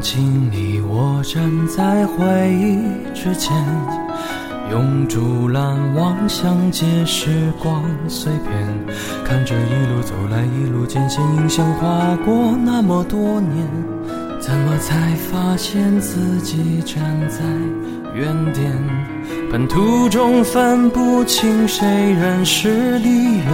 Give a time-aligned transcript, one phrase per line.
[0.00, 2.78] 经你我站在回忆
[3.14, 3.54] 之前，
[4.70, 13.66] 用竹篮望向街，时光碎片，看着一路走来，一路艰险，影像划过那么多年，
[14.40, 17.40] 怎么才发现自己站在
[18.14, 18.72] 原点？
[19.52, 23.44] 半途中分不清谁人是理由。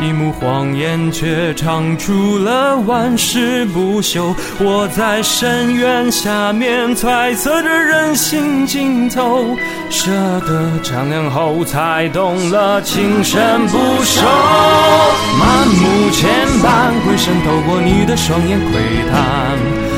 [0.00, 4.34] 一幕谎言，却唱出了万世不朽。
[4.58, 9.56] 我在深渊下面揣测着人心尽头，
[9.90, 10.10] 舍
[10.40, 14.22] 得丈量后，才懂了情深不寿。
[15.38, 19.89] 满目牵绊，回身透过你的双眼窥探。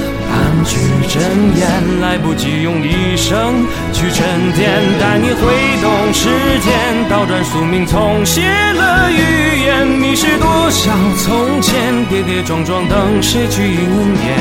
[0.65, 1.21] 去睁
[1.57, 5.43] 眼，来不及用一生去沉淀，带你挥
[5.81, 6.29] 动时
[6.61, 9.87] 间，倒转宿命，重写了语言。
[9.87, 14.39] 迷失多少从前，跌跌撞撞，等谁去应验？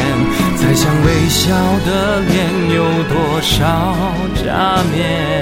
[0.57, 1.55] 再想微笑
[1.85, 3.63] 的脸，有多少
[4.35, 5.40] 假面？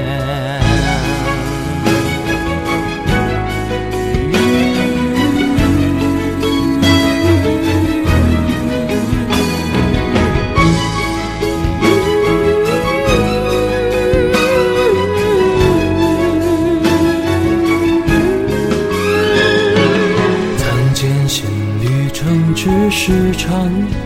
[22.91, 23.49] 是场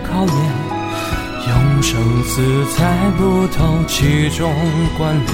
[0.03, 0.35] 考验，
[1.47, 2.41] 用生死
[2.75, 4.53] 猜不透其中
[4.97, 5.27] 关联。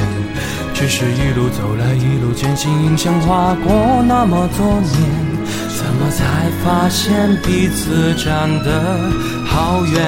[0.73, 4.93] 只是一路走来，一路艰辛，印象划过那么多年，
[5.75, 9.11] 怎么才发现彼此站得
[9.45, 10.01] 好远？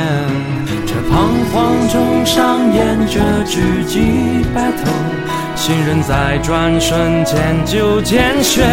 [0.86, 5.31] 这彷徨中上演着知己白头。
[5.62, 8.64] 心人在转瞬间就见血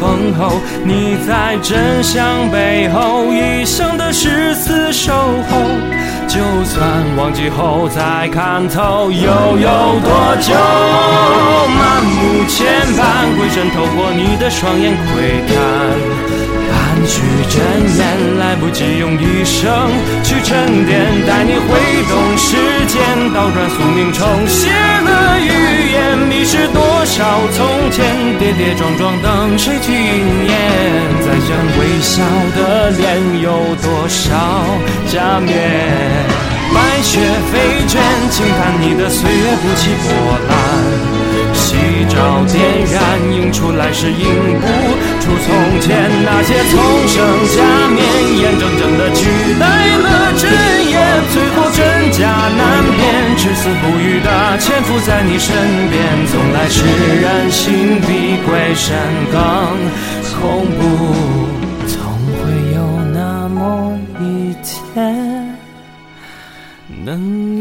[0.00, 5.60] 封喉，你在真相背后一生的誓死守候，
[6.26, 10.54] 就算忘记后再看透，又有多久？
[11.76, 13.04] 满目牵绊，
[13.38, 15.54] 回身透过你的双眼窥探。
[16.72, 17.20] 半句
[17.50, 17.60] 真
[17.98, 19.68] 言，来不及用一生
[20.22, 22.56] 去沉淀，带你挥动时
[22.86, 26.13] 间，倒转宿命，重写了语言。
[27.16, 28.04] 少从前，
[28.40, 30.52] 跌跌撞撞，等谁去应验？
[31.22, 31.48] 再想
[31.78, 32.24] 微笑
[32.56, 34.34] 的脸，有多少
[35.06, 35.54] 假面？
[36.74, 37.20] 白雪
[37.52, 38.02] 飞卷，
[38.32, 40.10] 轻叹你的岁月不起波
[40.48, 40.52] 澜。
[41.54, 41.76] 夕
[42.10, 42.60] 照点
[42.90, 42.98] 燃，
[43.32, 44.26] 映出来是映
[44.58, 44.66] 不
[45.22, 47.14] 出从前那些从生
[47.54, 47.62] 假
[47.94, 48.02] 面，
[48.42, 49.24] 眼睁睁的取
[49.60, 49.64] 代
[50.02, 50.50] 了真
[50.90, 50.98] 言，
[51.32, 55.54] 最后真假难辨，至死不渝的潜伏在你身
[55.90, 56.26] 边，
[56.64, 56.82] 来是
[57.20, 58.96] 人心比鬼神
[59.30, 59.38] 更
[60.40, 60.80] 恐怖，
[61.86, 61.94] 总
[62.38, 62.40] 会
[62.74, 62.78] 有
[63.12, 65.54] 那么一天
[67.04, 67.53] 能。